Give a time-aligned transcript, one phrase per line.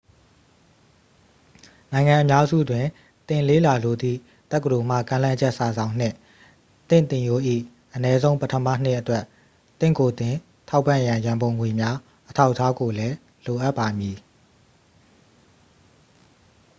[1.93, 2.85] နိုင်ငံအများစုတွင်
[3.27, 4.19] သင်လေ့လာလိုသည့်
[4.51, 6.15] တက္ကသိုလ်မှ ကမ်းလှမ်းချက်စာစောင်နှင့်
[6.89, 7.41] သင့်သင်ရိုး၏
[7.93, 9.23] အနည်းဆုံး ပထမနှစ်အတွက်
[9.79, 10.35] သင့်ကိုယ်သင်
[10.69, 11.97] ထောက်ပံ့ရန် ရန်ပုံငွေများ
[12.29, 14.17] အထောက်အထားကိုလည်း လိုအပ်ပါမည်